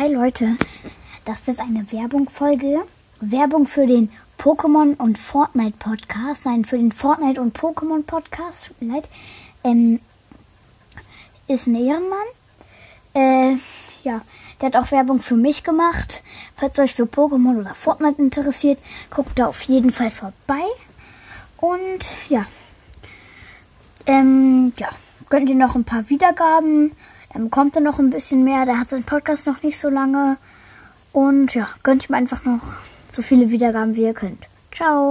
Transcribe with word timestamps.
Hi 0.00 0.10
Leute, 0.10 0.56
das 1.26 1.46
ist 1.46 1.60
eine 1.60 1.92
Werbung-Folge. 1.92 2.84
Werbung 3.20 3.66
für 3.66 3.86
den 3.86 4.10
Pokémon 4.38 4.96
und 4.96 5.18
Fortnite 5.18 5.76
Podcast. 5.78 6.46
Nein, 6.46 6.64
für 6.64 6.78
den 6.78 6.90
Fortnite 6.90 7.38
und 7.38 7.54
Pokémon 7.54 8.02
Podcast. 8.04 8.68
Tut 8.68 8.80
mir 8.80 8.94
leid. 8.94 9.10
Ähm, 9.62 10.00
ist 11.48 11.66
ein 11.66 11.74
Ehrenmann. 11.74 12.18
Äh, 13.12 13.58
ja, 14.02 14.22
der 14.62 14.68
hat 14.68 14.76
auch 14.76 14.90
Werbung 14.90 15.20
für 15.20 15.36
mich 15.36 15.64
gemacht. 15.64 16.22
Falls 16.56 16.78
euch 16.78 16.94
für 16.94 17.04
Pokémon 17.04 17.60
oder 17.60 17.74
Fortnite 17.74 18.22
interessiert, 18.22 18.78
guckt 19.10 19.38
da 19.38 19.48
auf 19.48 19.60
jeden 19.64 19.90
Fall 19.90 20.10
vorbei. 20.10 20.64
Und 21.58 22.06
ja, 22.30 22.46
ähm, 24.06 24.72
ja, 24.78 24.88
gönnt 25.30 25.48
ihr 25.48 25.56
noch 25.56 25.74
ein 25.74 25.84
paar 25.84 26.10
Wiedergaben. 26.10 26.92
Dann 27.32 27.44
bekommt 27.44 27.76
er 27.76 27.80
noch 27.80 27.98
ein 27.98 28.10
bisschen 28.10 28.44
mehr. 28.44 28.66
Der 28.66 28.78
hat 28.78 28.90
seinen 28.90 29.04
Podcast 29.04 29.46
noch 29.46 29.62
nicht 29.62 29.78
so 29.78 29.88
lange. 29.88 30.36
Und 31.12 31.54
ja, 31.54 31.68
gönnt 31.82 32.08
ihm 32.08 32.14
einfach 32.14 32.44
noch 32.44 32.60
so 33.10 33.22
viele 33.22 33.50
Wiedergaben, 33.50 33.96
wie 33.96 34.02
ihr 34.02 34.14
könnt. 34.14 34.46
Ciao. 34.70 35.08